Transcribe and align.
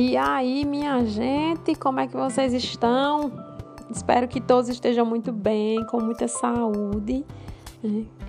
E 0.00 0.16
aí, 0.16 0.64
minha 0.64 1.04
gente, 1.04 1.74
como 1.74 1.98
é 1.98 2.06
que 2.06 2.16
vocês 2.16 2.54
estão? 2.54 3.32
Espero 3.90 4.28
que 4.28 4.40
todos 4.40 4.68
estejam 4.68 5.04
muito 5.04 5.32
bem, 5.32 5.84
com 5.86 6.00
muita 6.00 6.28
saúde. 6.28 7.26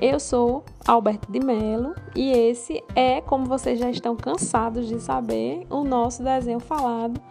Eu 0.01 0.19
sou 0.19 0.65
Alberto 0.87 1.31
de 1.31 1.39
Melo 1.39 1.93
e 2.15 2.31
esse 2.31 2.83
é, 2.95 3.21
como 3.21 3.45
vocês 3.45 3.77
já 3.77 3.87
estão 3.87 4.15
cansados 4.15 4.87
de 4.87 4.99
saber, 4.99 5.67
o 5.69 5.83
nosso 5.83 6.23
desenho 6.23 6.59
falado, 6.59 7.21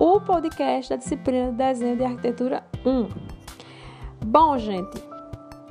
o 0.00 0.20
podcast 0.20 0.90
da 0.90 0.96
disciplina 0.96 1.52
de 1.52 1.56
desenho 1.58 1.96
de 1.96 2.02
arquitetura 2.02 2.64
1. 2.84 3.08
Bom, 4.26 4.58
gente, 4.58 5.00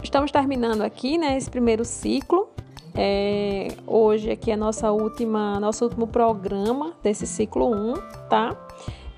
estamos 0.02 0.32
terminando 0.32 0.82
aqui, 0.82 1.18
né, 1.18 1.36
esse 1.36 1.52
primeiro 1.52 1.84
ciclo 1.84 2.53
é, 2.96 3.70
hoje 3.88 4.32
aqui 4.32 4.52
é 4.52 4.56
nossa 4.56 4.92
última, 4.92 5.60
nosso 5.60 5.86
último 5.86 6.08
programa 6.08 6.94
desse 7.02 7.26
ciclo 7.26 7.72
1, 7.74 7.94
tá? 8.30 8.56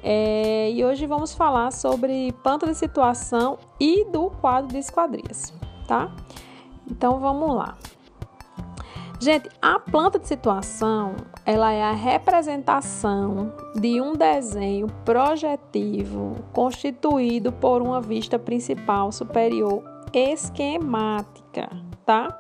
É, 0.04 0.72
e 0.72 0.86
hoje 0.86 1.06
vamos 1.06 1.34
falar 1.34 1.72
sobre 1.72 2.32
planta 2.44 2.68
de 2.68 2.76
situação 2.76 3.58
e 3.80 4.06
do 4.06 4.30
quadro 4.30 4.72
de 4.72 4.78
esquadrias, 4.78 5.54
tá? 5.88 6.12
Então 6.90 7.20
vamos 7.20 7.56
lá. 7.56 7.78
Gente, 9.20 9.50
a 9.62 9.80
planta 9.80 10.20
de 10.20 10.28
situação, 10.28 11.16
ela 11.46 11.72
é 11.72 11.82
a 11.82 11.94
representação 11.94 13.52
de 13.74 14.00
um 14.00 14.14
desenho 14.14 14.88
projetivo 15.04 16.36
constituído 16.54 17.52
por 17.52 17.82
uma 17.82 18.00
vista 18.02 18.38
principal 18.38 19.12
superior 19.12 19.84
esquemática, 20.14 21.70
tá? 22.06 22.40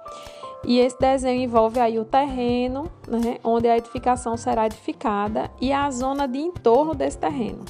E 0.66 0.80
esse 0.80 0.98
desenho 1.00 1.44
envolve 1.44 1.80
aí 1.80 2.00
o 2.00 2.06
terreno, 2.06 2.92
né, 3.08 3.38
onde 3.44 3.68
a 3.68 3.78
edificação 3.78 4.36
será 4.36 4.66
edificada 4.66 5.52
e 5.62 5.72
a 5.72 5.90
zona 5.92 6.28
de 6.28 6.40
entorno 6.40 6.96
desse 6.96 7.18
terreno. 7.18 7.64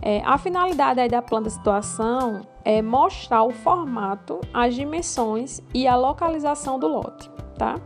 É, 0.00 0.20
a 0.24 0.38
finalidade 0.38 1.00
aí 1.00 1.08
da 1.08 1.22
planta 1.22 1.50
situação 1.50 2.42
é 2.64 2.80
mostrar 2.80 3.42
o 3.44 3.50
formato, 3.50 4.40
as 4.52 4.74
dimensões 4.74 5.60
e 5.74 5.86
a 5.86 5.96
localização 5.96 6.78
do 6.78 6.88
lote, 6.88 7.30
tá? 7.56 7.76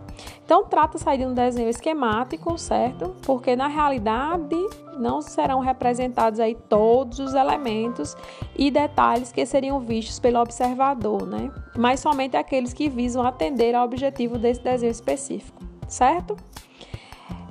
Então, 0.44 0.64
trata-se 0.64 1.16
de 1.16 1.26
um 1.26 1.34
desenho 1.34 1.68
esquemático, 1.68 2.56
certo? 2.56 3.14
Porque 3.22 3.56
na 3.56 3.66
realidade 3.66 4.56
não 4.98 5.20
serão 5.20 5.60
representados 5.60 6.40
aí 6.40 6.54
todos 6.54 7.18
os 7.18 7.34
elementos 7.34 8.16
e 8.56 8.70
detalhes 8.70 9.32
que 9.32 9.44
seriam 9.46 9.80
vistos 9.80 10.18
pelo 10.18 10.40
observador, 10.40 11.26
né? 11.26 11.50
Mas 11.76 12.00
somente 12.00 12.36
aqueles 12.36 12.72
que 12.72 12.88
visam 12.88 13.26
atender 13.26 13.74
ao 13.74 13.84
objetivo 13.84 14.38
desse 14.38 14.62
desenho 14.62 14.90
específico, 14.90 15.62
certo? 15.86 16.36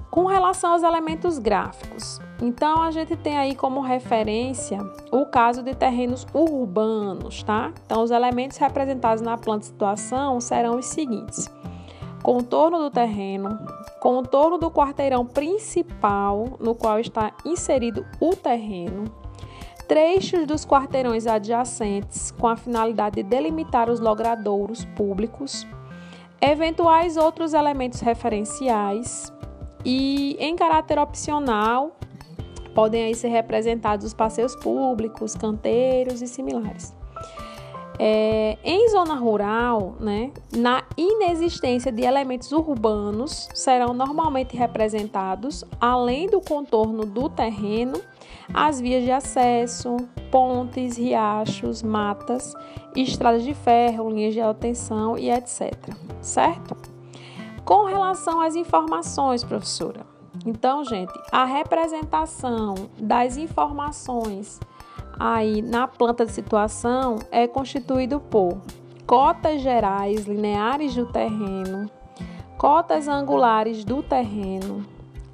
Com 0.10 0.26
relação 0.26 0.72
aos 0.72 0.84
elementos 0.84 1.38
gráficos, 1.38 2.22
então 2.42 2.82
a 2.82 2.90
gente 2.90 3.18
tem 3.18 3.38
aí 3.38 3.54
como 3.54 3.82
referência 3.82 4.80
o 5.12 5.26
caso 5.26 5.62
de 5.62 5.76
terrenos 5.76 6.26
urbanos, 6.34 7.44
tá? 7.44 7.74
Então 7.86 8.02
os 8.02 8.12
elementos 8.12 8.58
representados 8.58 9.22
na 9.22 9.38
planta 9.38 9.60
de 9.60 9.66
situação 9.66 10.40
serão 10.40 10.78
os 10.78 10.86
seguintes: 10.86 11.50
contorno 12.26 12.80
do 12.80 12.90
terreno, 12.90 13.60
contorno 14.00 14.58
do 14.58 14.72
quarteirão 14.72 15.24
principal 15.24 16.58
no 16.60 16.74
qual 16.74 17.00
está 17.00 17.32
inserido 17.46 18.04
o 18.20 18.36
terreno, 18.36 19.04
trechos 19.88 20.48
dos 20.48 20.66
quarteirões 20.66 21.28
adjacentes 21.28 22.32
com 22.32 22.48
a 22.48 22.56
finalidade 22.56 23.18
de 23.18 23.22
delimitar 23.22 23.92
os 23.92 24.00
logradouros 24.00 24.86
públicos, 24.96 25.68
eventuais 26.42 27.16
outros 27.16 27.54
elementos 27.54 28.00
referenciais 28.00 29.32
e, 29.86 30.36
em 30.40 30.56
caráter 30.56 30.98
opcional, 30.98 31.96
podem 32.74 33.04
aí 33.04 33.14
ser 33.14 33.28
representados 33.28 34.04
os 34.04 34.16
passeios 34.16 34.56
públicos, 34.56 35.36
canteiros 35.36 36.24
e 36.24 36.28
similares. 36.28 36.92
É, 37.98 38.58
em 38.64 38.90
zona 38.90 39.16
rural, 39.16 39.96
né, 40.00 40.32
na 40.56 40.84
inexistência 40.98 41.92
de 41.92 42.04
elementos 42.04 42.52
urbanos, 42.52 43.50
serão 43.54 43.94
normalmente 43.94 44.56
representados, 44.56 45.64
além 45.80 46.28
do 46.28 46.42
contorno 46.42 47.06
do 47.06 47.30
terreno, 47.30 48.00
as 48.54 48.80
vias 48.80 49.04
de 49.04 49.12
acesso, 49.12 49.98
pontes, 50.30 50.98
riachos, 50.98 51.82
matas, 51.82 52.54
estradas 52.96 53.44
de 53.44 53.54
ferro, 53.54 54.10
linhas 54.10 54.34
de 54.34 54.42
alta 54.42 54.62
tensão 54.62 55.18
e 55.18 55.30
etc. 55.32 55.74
Certo? 56.22 56.76
Com 57.64 57.86
relação 57.86 58.42
às 58.42 58.56
informações, 58.56 59.44
professora. 59.44 60.06
Então, 60.46 60.84
gente, 60.84 61.14
a 61.32 61.46
representação 61.46 62.76
das 63.00 63.38
informações 63.38 64.60
aí 65.20 65.62
na 65.62 65.88
planta 65.88 66.26
de 66.26 66.32
situação 66.32 67.18
é 67.32 67.48
constituído 67.48 68.20
por 68.20 68.58
cotas 69.06 69.62
gerais 69.62 70.26
lineares 70.26 70.96
do 70.96 71.06
terreno, 71.06 71.90
cotas 72.58 73.08
angulares 73.08 73.84
do 73.84 74.02
terreno, 74.02 74.86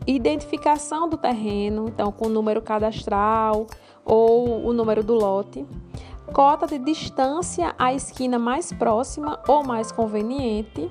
identificação 0.06 1.08
do 1.08 1.18
terreno, 1.18 1.88
então 1.88 2.12
com 2.12 2.28
o 2.28 2.30
número 2.30 2.62
cadastral 2.62 3.68
ou 4.04 4.66
o 4.66 4.74
número 4.74 5.04
do 5.04 5.14
lote, 5.14 5.66
cota 6.34 6.66
de 6.66 6.78
distância 6.80 7.76
à 7.78 7.94
esquina 7.94 8.40
mais 8.40 8.72
próxima 8.74 9.40
ou 9.48 9.64
mais 9.64 9.92
conveniente, 9.92 10.90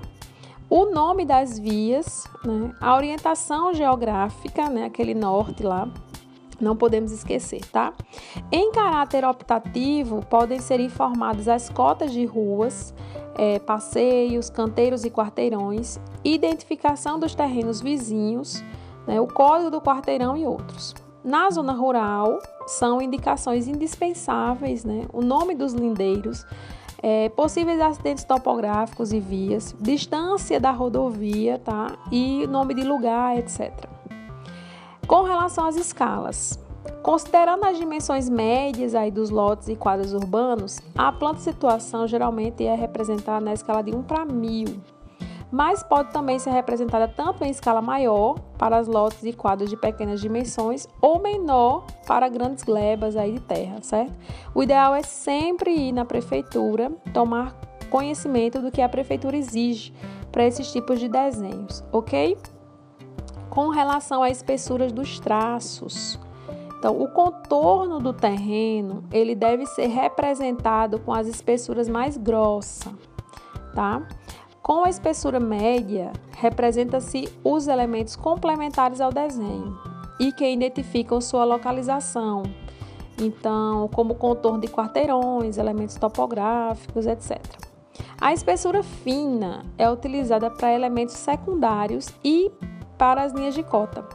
o 0.68 0.86
nome 0.86 1.24
das 1.24 1.58
vias, 1.58 2.24
né, 2.44 2.72
a 2.80 2.94
orientação 2.94 3.74
geográfica, 3.74 4.68
né, 4.68 4.84
aquele 4.84 5.14
norte 5.14 5.64
lá, 5.64 5.88
não 6.60 6.76
podemos 6.76 7.12
esquecer, 7.12 7.64
tá? 7.70 7.92
Em 8.52 8.70
caráter 8.72 9.24
optativo, 9.24 10.24
podem 10.28 10.58
ser 10.60 10.80
informadas 10.80 11.48
as 11.48 11.68
cotas 11.68 12.12
de 12.12 12.24
ruas, 12.24 12.94
é, 13.36 13.58
passeios, 13.58 14.50
canteiros 14.50 15.04
e 15.04 15.10
quarteirões, 15.10 15.98
identificação 16.24 17.18
dos 17.18 17.34
terrenos 17.34 17.80
vizinhos, 17.80 18.62
né, 19.06 19.20
o 19.20 19.26
código 19.26 19.70
do 19.70 19.80
quarteirão 19.80 20.36
e 20.36 20.46
outros. 20.46 20.94
Na 21.24 21.50
zona 21.50 21.72
rural, 21.72 22.38
são 22.66 23.00
indicações 23.00 23.68
indispensáveis, 23.68 24.84
né, 24.84 25.06
o 25.12 25.22
nome 25.22 25.54
dos 25.54 25.72
lindeiros, 25.72 26.44
é, 27.02 27.28
possíveis 27.30 27.80
acidentes 27.80 28.24
topográficos 28.24 29.12
e 29.12 29.20
vias, 29.20 29.74
distância 29.80 30.60
da 30.60 30.70
rodovia, 30.70 31.58
tá? 31.58 31.96
E 32.12 32.46
nome 32.46 32.74
de 32.74 32.82
lugar, 32.82 33.38
etc. 33.38 33.72
Com 35.10 35.24
relação 35.24 35.66
às 35.66 35.74
escalas, 35.74 36.56
considerando 37.02 37.64
as 37.64 37.76
dimensões 37.76 38.28
médias 38.28 38.94
aí 38.94 39.10
dos 39.10 39.28
lotes 39.28 39.66
e 39.66 39.74
quadros 39.74 40.14
urbanos, 40.14 40.78
a 40.96 41.10
planta 41.10 41.40
situação 41.40 42.06
geralmente 42.06 42.64
é 42.64 42.76
representada 42.76 43.44
na 43.44 43.52
escala 43.52 43.82
de 43.82 43.92
1 43.92 44.04
para 44.04 44.24
1000, 44.24 44.66
mas 45.50 45.82
pode 45.82 46.12
também 46.12 46.38
ser 46.38 46.50
representada 46.50 47.08
tanto 47.08 47.42
em 47.42 47.50
escala 47.50 47.82
maior 47.82 48.38
para 48.56 48.76
as 48.76 48.86
lotes 48.86 49.24
e 49.24 49.32
quadros 49.32 49.68
de 49.68 49.76
pequenas 49.76 50.20
dimensões 50.20 50.86
ou 51.02 51.20
menor 51.20 51.86
para 52.06 52.28
grandes 52.28 52.62
glebas 52.62 53.16
aí 53.16 53.32
de 53.32 53.40
terra, 53.40 53.82
certo? 53.82 54.14
O 54.54 54.62
ideal 54.62 54.94
é 54.94 55.02
sempre 55.02 55.74
ir 55.74 55.90
na 55.90 56.04
prefeitura 56.04 56.88
tomar 57.12 57.56
conhecimento 57.90 58.62
do 58.62 58.70
que 58.70 58.80
a 58.80 58.88
prefeitura 58.88 59.36
exige 59.36 59.92
para 60.30 60.46
esses 60.46 60.70
tipos 60.70 61.00
de 61.00 61.08
desenhos, 61.08 61.82
ok? 61.90 62.38
Com 63.50 63.68
relação 63.68 64.22
às 64.22 64.38
espessuras 64.38 64.92
dos 64.92 65.18
traços. 65.18 66.18
Então, 66.78 66.98
o 66.98 67.08
contorno 67.08 67.98
do 68.00 68.12
terreno, 68.12 69.04
ele 69.12 69.34
deve 69.34 69.66
ser 69.66 69.88
representado 69.88 70.98
com 71.00 71.12
as 71.12 71.26
espessuras 71.26 71.88
mais 71.88 72.16
grossas, 72.16 72.94
tá? 73.74 74.02
Com 74.62 74.84
a 74.84 74.88
espessura 74.88 75.38
média, 75.38 76.12
representa-se 76.38 77.28
os 77.44 77.68
elementos 77.68 78.16
complementares 78.16 79.00
ao 79.00 79.12
desenho 79.12 79.76
e 80.18 80.32
que 80.32 80.48
identificam 80.48 81.20
sua 81.20 81.44
localização. 81.44 82.44
Então, 83.20 83.88
como 83.88 84.14
contorno 84.14 84.60
de 84.60 84.68
quarteirões, 84.68 85.58
elementos 85.58 85.96
topográficos, 85.96 87.06
etc. 87.06 87.38
A 88.18 88.32
espessura 88.32 88.82
fina 88.82 89.64
é 89.76 89.90
utilizada 89.90 90.50
para 90.50 90.72
elementos 90.72 91.14
secundários 91.16 92.08
e 92.24 92.50
para 93.00 93.22
as 93.22 93.32
linhas 93.32 93.54
de 93.54 93.62
cota, 93.62 94.06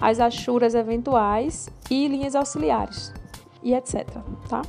as 0.00 0.18
achuras 0.18 0.74
eventuais 0.74 1.70
e 1.88 2.08
linhas 2.08 2.34
auxiliares, 2.34 3.14
e 3.62 3.72
etc. 3.72 4.04
Tá? 4.48 4.60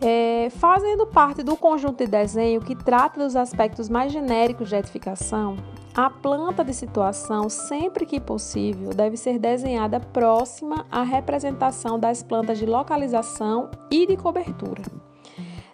É, 0.00 0.48
fazendo 0.50 1.04
parte 1.08 1.42
do 1.42 1.56
conjunto 1.56 1.98
de 1.98 2.06
desenho 2.06 2.60
que 2.60 2.76
trata 2.76 3.18
dos 3.18 3.34
aspectos 3.34 3.88
mais 3.88 4.12
genéricos 4.12 4.68
de 4.68 4.76
edificação, 4.76 5.56
a 5.96 6.08
planta 6.08 6.62
de 6.62 6.72
situação, 6.72 7.48
sempre 7.48 8.06
que 8.06 8.20
possível, 8.20 8.90
deve 8.90 9.16
ser 9.16 9.36
desenhada 9.40 9.98
próxima 9.98 10.86
à 10.92 11.02
representação 11.02 11.98
das 11.98 12.22
plantas 12.22 12.56
de 12.56 12.66
localização 12.66 13.68
e 13.90 14.06
de 14.06 14.16
cobertura. 14.16 14.84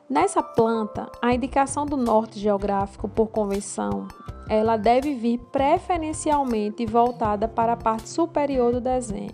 Nessa 0.08 0.42
planta, 0.42 1.10
a 1.20 1.34
indicação 1.34 1.84
do 1.84 1.96
norte 1.96 2.38
geográfico 2.38 3.06
por 3.08 3.28
convenção 3.28 4.06
ela 4.54 4.76
deve 4.76 5.14
vir 5.14 5.38
preferencialmente 5.50 6.84
voltada 6.84 7.48
para 7.48 7.72
a 7.72 7.76
parte 7.76 8.06
superior 8.06 8.70
do 8.70 8.82
desenho. 8.82 9.32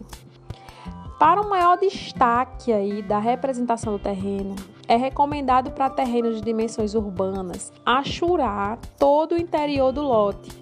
Para 1.18 1.40
um 1.40 1.48
maior 1.48 1.76
destaque 1.76 2.72
aí 2.72 3.02
da 3.02 3.18
representação 3.18 3.94
do 3.94 3.98
terreno, 3.98 4.54
é 4.86 4.94
recomendado 4.94 5.72
para 5.72 5.90
terrenos 5.90 6.36
de 6.36 6.42
dimensões 6.42 6.94
urbanas 6.94 7.72
achurar 7.84 8.78
todo 8.96 9.32
o 9.32 9.40
interior 9.40 9.90
do 9.90 10.02
lote, 10.02 10.52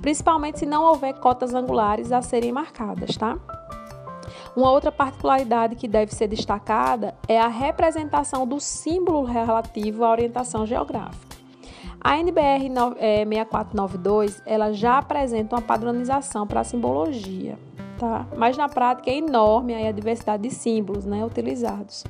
principalmente 0.00 0.60
se 0.60 0.66
não 0.66 0.84
houver 0.84 1.14
cotas 1.14 1.52
angulares 1.52 2.12
a 2.12 2.22
serem 2.22 2.52
marcadas, 2.52 3.16
tá? 3.16 3.36
Uma 4.54 4.70
outra 4.70 4.92
particularidade 4.92 5.74
que 5.74 5.88
deve 5.88 6.14
ser 6.14 6.28
destacada 6.28 7.16
é 7.26 7.40
a 7.40 7.48
representação 7.48 8.46
do 8.46 8.60
símbolo 8.60 9.24
relativo 9.24 10.04
à 10.04 10.10
orientação 10.12 10.64
geográfica. 10.64 11.33
A 12.04 12.18
NBR 12.18 12.68
6492 12.68 14.42
ela 14.44 14.74
já 14.74 14.98
apresenta 14.98 15.56
uma 15.56 15.62
padronização 15.62 16.46
para 16.46 16.60
a 16.60 16.64
simbologia, 16.64 17.58
tá? 17.98 18.26
Mas 18.36 18.58
na 18.58 18.68
prática 18.68 19.10
é 19.10 19.16
enorme 19.16 19.74
a 19.74 19.90
diversidade 19.90 20.42
de 20.42 20.54
símbolos, 20.54 21.06
né, 21.06 21.24
utilizados. 21.24 22.04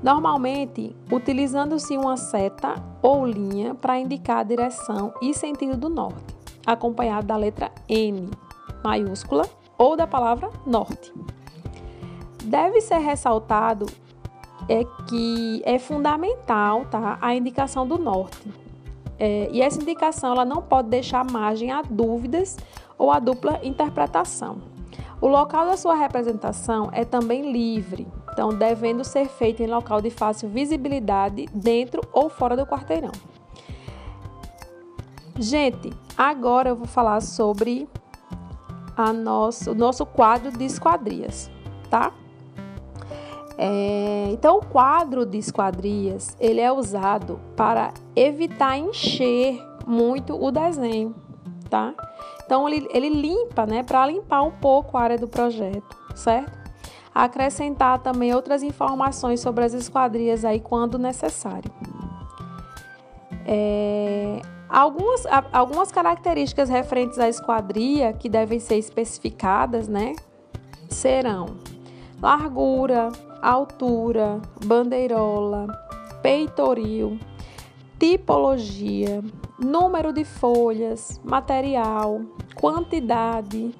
Normalmente, 0.00 0.94
utilizando-se 1.10 1.98
uma 1.98 2.16
seta 2.16 2.74
ou 3.02 3.26
linha 3.26 3.74
para 3.74 3.98
indicar 3.98 4.38
a 4.38 4.44
direção 4.44 5.12
e 5.20 5.34
sentido 5.34 5.76
do 5.76 5.88
norte, 5.88 6.36
acompanhado 6.64 7.26
da 7.26 7.36
letra 7.36 7.72
N 7.88 8.30
maiúscula 8.84 9.48
ou 9.76 9.96
da 9.96 10.06
palavra 10.06 10.50
norte. 10.64 11.12
Deve 12.44 12.80
ser 12.80 12.98
ressaltado 12.98 13.86
é 14.68 14.84
que 15.08 15.60
é 15.64 15.80
fundamental 15.80 16.84
tá, 16.84 17.18
a 17.20 17.34
indicação 17.34 17.84
do 17.84 17.98
norte. 17.98 18.61
É, 19.24 19.48
e 19.52 19.62
essa 19.62 19.80
indicação 19.80 20.32
ela 20.32 20.44
não 20.44 20.60
pode 20.60 20.88
deixar 20.88 21.24
margem 21.24 21.70
a 21.70 21.80
dúvidas 21.80 22.56
ou 22.98 23.08
a 23.08 23.20
dupla 23.20 23.60
interpretação. 23.62 24.60
O 25.20 25.28
local 25.28 25.64
da 25.64 25.76
sua 25.76 25.94
representação 25.94 26.90
é 26.92 27.04
também 27.04 27.52
livre, 27.52 28.08
então 28.32 28.48
devendo 28.48 29.04
ser 29.04 29.28
feito 29.28 29.62
em 29.62 29.68
local 29.68 30.02
de 30.02 30.10
fácil 30.10 30.48
visibilidade 30.48 31.46
dentro 31.54 32.00
ou 32.12 32.28
fora 32.28 32.56
do 32.56 32.66
quarteirão. 32.66 33.12
Gente, 35.38 35.92
agora 36.18 36.70
eu 36.70 36.74
vou 36.74 36.88
falar 36.88 37.20
sobre 37.20 37.88
a 38.96 39.12
nosso, 39.12 39.70
o 39.70 39.74
nosso 39.76 40.04
quadro 40.04 40.50
de 40.50 40.64
esquadrias, 40.64 41.48
tá? 41.88 42.12
É, 43.58 44.28
então, 44.30 44.58
o 44.58 44.64
quadro 44.64 45.26
de 45.26 45.38
esquadrias 45.38 46.36
ele 46.40 46.60
é 46.60 46.72
usado 46.72 47.38
para 47.56 47.92
evitar 48.16 48.78
encher 48.78 49.62
muito 49.86 50.34
o 50.34 50.50
desenho, 50.50 51.14
tá? 51.68 51.94
Então, 52.44 52.68
ele, 52.68 52.88
ele 52.92 53.08
limpa, 53.08 53.66
né? 53.66 53.82
Para 53.82 54.06
limpar 54.06 54.42
um 54.42 54.50
pouco 54.50 54.96
a 54.96 55.02
área 55.02 55.18
do 55.18 55.28
projeto, 55.28 55.96
certo? 56.14 56.60
Acrescentar 57.14 57.98
também 57.98 58.34
outras 58.34 58.62
informações 58.62 59.40
sobre 59.40 59.64
as 59.64 59.74
esquadrias 59.74 60.44
aí 60.44 60.60
quando 60.60 60.98
necessário. 60.98 61.70
É, 63.44 64.40
algumas, 64.68 65.26
algumas 65.52 65.92
características 65.92 66.70
referentes 66.70 67.18
à 67.18 67.28
esquadria 67.28 68.12
que 68.12 68.28
devem 68.28 68.58
ser 68.58 68.76
especificadas, 68.76 69.88
né? 69.88 70.14
Serão 70.88 71.56
largura, 72.22 73.10
altura, 73.42 74.40
bandeirola, 74.64 75.66
peitoril, 76.22 77.18
tipologia, 77.98 79.22
número 79.58 80.12
de 80.12 80.24
folhas, 80.24 81.20
material, 81.24 82.20
quantidade, 82.54 83.74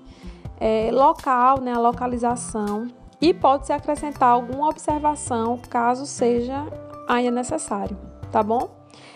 é, 0.60 0.90
local, 0.92 1.60
né, 1.60 1.72
a 1.72 1.78
localização 1.78 2.88
e 3.20 3.32
pode-se 3.32 3.72
acrescentar 3.72 4.30
alguma 4.30 4.68
observação 4.68 5.58
caso 5.70 6.06
seja 6.06 6.66
ainda 7.08 7.30
necessário, 7.30 7.96
tá 8.32 8.42
bom? 8.42 8.68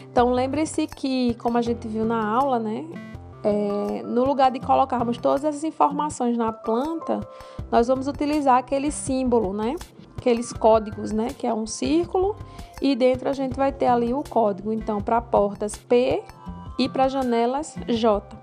Então 0.02 0.31
lembre-se 0.32 0.87
que, 0.87 1.34
como 1.34 1.58
a 1.58 1.62
gente 1.62 1.87
viu 1.88 2.04
na 2.04 2.25
aula, 2.25 2.58
né, 2.58 2.87
é, 3.44 4.02
no 4.02 4.25
lugar 4.25 4.50
de 4.50 4.58
colocarmos 4.58 5.19
todas 5.19 5.44
essas 5.44 5.62
informações 5.62 6.37
na 6.37 6.52
planta, 6.52 7.20
nós 7.70 7.87
vamos 7.87 8.08
utilizar 8.08 8.58
aquele 8.58 8.90
símbolo, 8.90 9.52
né? 9.52 9.76
Aqueles 10.26 10.52
códigos, 10.52 11.12
né? 11.12 11.28
Que 11.38 11.46
é 11.46 11.55
um 11.55 11.69
círculo 11.69 12.34
e 12.82 12.96
dentro 12.96 13.28
a 13.28 13.32
gente 13.32 13.56
vai 13.56 13.70
ter 13.70 13.87
ali 13.87 14.12
o 14.12 14.25
código. 14.25 14.73
Então, 14.73 15.00
para 15.00 15.20
portas 15.20 15.76
P 15.76 16.20
e 16.76 16.88
para 16.88 17.06
janelas 17.06 17.76
J, 17.87 18.37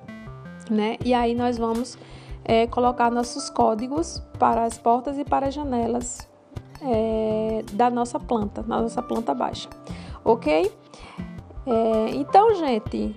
né? 0.71 0.95
E 1.03 1.13
aí 1.13 1.35
nós 1.35 1.57
vamos 1.57 1.97
é, 2.45 2.68
colocar 2.68 3.12
nossos 3.12 3.50
códigos 3.50 4.24
para 4.39 4.63
as 4.63 4.77
portas 4.77 5.18
e 5.18 5.25
para 5.25 5.47
as 5.47 5.53
janelas 5.53 6.25
é, 6.81 7.65
da 7.74 7.89
nossa 7.89 8.18
planta, 8.18 8.63
na 8.65 8.81
nossa 8.81 9.01
planta 9.01 9.33
baixa, 9.33 9.68
ok? 10.24 10.71
É, 11.65 12.09
então, 12.12 12.56
gente, 12.56 13.13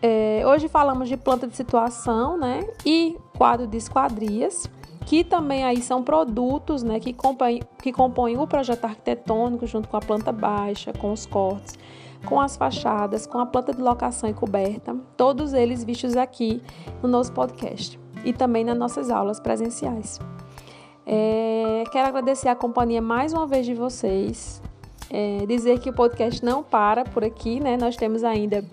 é, 0.00 0.44
hoje 0.46 0.68
falamos 0.68 1.08
de 1.08 1.16
planta 1.16 1.48
de 1.48 1.56
situação, 1.56 2.38
né? 2.38 2.64
E 2.84 3.18
quadro 3.36 3.66
de 3.66 3.76
esquadrias, 3.76 4.70
que 5.06 5.22
também 5.22 5.64
aí 5.64 5.80
são 5.80 6.02
produtos, 6.02 6.82
né? 6.82 6.98
Que 6.98 7.12
compõem, 7.12 7.62
que 7.80 7.92
compõem 7.92 8.36
o 8.36 8.46
projeto 8.46 8.84
arquitetônico 8.84 9.64
junto 9.66 9.88
com 9.88 9.96
a 9.96 10.00
planta 10.00 10.32
baixa, 10.32 10.92
com 10.92 11.12
os 11.12 11.24
cortes, 11.24 11.78
com 12.26 12.40
as 12.40 12.56
fachadas, 12.56 13.24
com 13.24 13.38
a 13.38 13.46
planta 13.46 13.72
de 13.72 13.80
locação 13.80 14.28
e 14.28 14.34
coberta, 14.34 14.96
todos 15.16 15.52
eles 15.52 15.84
vistos 15.84 16.16
aqui 16.16 16.60
no 17.00 17.08
nosso 17.08 17.32
podcast 17.32 17.98
e 18.24 18.32
também 18.32 18.64
nas 18.64 18.76
nossas 18.76 19.08
aulas 19.08 19.38
presenciais. 19.38 20.18
É, 21.06 21.84
quero 21.92 22.08
agradecer 22.08 22.48
a 22.48 22.56
companhia 22.56 23.00
mais 23.00 23.32
uma 23.32 23.46
vez 23.46 23.64
de 23.64 23.74
vocês. 23.74 24.60
É, 25.08 25.46
dizer 25.46 25.78
que 25.78 25.88
o 25.88 25.92
podcast 25.92 26.44
não 26.44 26.64
para 26.64 27.04
por 27.04 27.22
aqui, 27.22 27.60
né? 27.60 27.76
Nós 27.76 27.96
temos 27.96 28.24
ainda 28.24 28.64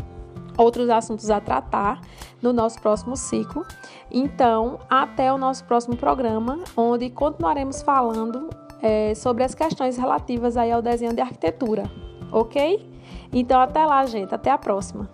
outros 0.58 0.90
assuntos 0.90 1.30
a 1.30 1.40
tratar 1.40 2.02
no 2.42 2.54
nosso 2.54 2.82
próximo 2.82 3.16
ciclo. 3.16 3.66
Então, 4.12 4.80
até 4.90 5.32
o 5.32 5.38
nosso 5.38 5.64
próximo 5.66 5.96
programa, 5.96 6.60
onde 6.76 7.10
continuaremos 7.10 7.82
falando 7.82 8.50
é, 8.82 9.16
sobre 9.16 9.44
as 9.44 9.56
questões 9.56 9.98
relativas 9.98 10.58
aí 10.58 10.72
ao 10.72 10.82
desenho 10.82 11.14
de 11.14 11.22
arquitetura, 11.22 11.84
ok? 12.32 12.92
Então, 13.32 13.60
até 13.60 13.86
lá, 13.86 14.06
gente. 14.06 14.34
Até 14.36 14.52
a 14.52 14.58
próxima. 14.58 15.10